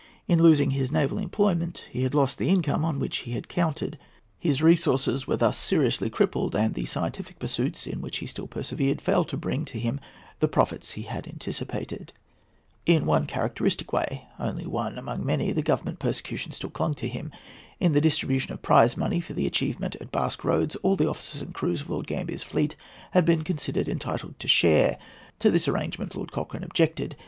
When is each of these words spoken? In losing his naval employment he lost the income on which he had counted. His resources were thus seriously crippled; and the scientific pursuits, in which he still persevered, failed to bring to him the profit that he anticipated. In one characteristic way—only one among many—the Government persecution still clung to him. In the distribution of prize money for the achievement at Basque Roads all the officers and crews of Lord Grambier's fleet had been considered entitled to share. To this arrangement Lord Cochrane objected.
In 0.27 0.41
losing 0.41 0.71
his 0.71 0.91
naval 0.91 1.19
employment 1.19 1.85
he 1.91 2.07
lost 2.09 2.39
the 2.39 2.49
income 2.49 2.83
on 2.83 2.97
which 2.97 3.17
he 3.17 3.33
had 3.33 3.47
counted. 3.47 3.99
His 4.39 4.59
resources 4.59 5.27
were 5.27 5.37
thus 5.37 5.59
seriously 5.59 6.09
crippled; 6.09 6.55
and 6.55 6.73
the 6.73 6.87
scientific 6.87 7.37
pursuits, 7.37 7.85
in 7.85 8.01
which 8.01 8.17
he 8.17 8.25
still 8.25 8.47
persevered, 8.47 8.99
failed 8.99 9.27
to 9.29 9.37
bring 9.37 9.63
to 9.65 9.77
him 9.79 9.99
the 10.39 10.47
profit 10.47 10.81
that 10.81 10.93
he 10.93 11.07
anticipated. 11.07 12.13
In 12.87 13.05
one 13.05 13.27
characteristic 13.27 13.93
way—only 13.93 14.65
one 14.65 14.97
among 14.97 15.23
many—the 15.23 15.61
Government 15.61 15.99
persecution 15.99 16.51
still 16.51 16.71
clung 16.71 16.95
to 16.95 17.07
him. 17.07 17.29
In 17.79 17.93
the 17.93 18.01
distribution 18.01 18.53
of 18.53 18.63
prize 18.63 18.97
money 18.97 19.19
for 19.21 19.33
the 19.33 19.45
achievement 19.45 19.95
at 20.01 20.11
Basque 20.11 20.43
Roads 20.43 20.75
all 20.77 20.95
the 20.95 21.07
officers 21.07 21.43
and 21.43 21.53
crews 21.53 21.81
of 21.81 21.91
Lord 21.91 22.07
Grambier's 22.07 22.41
fleet 22.41 22.75
had 23.11 23.23
been 23.23 23.43
considered 23.43 23.87
entitled 23.87 24.39
to 24.39 24.47
share. 24.47 24.97
To 25.37 25.51
this 25.51 25.67
arrangement 25.67 26.15
Lord 26.15 26.31
Cochrane 26.31 26.63
objected. 26.63 27.15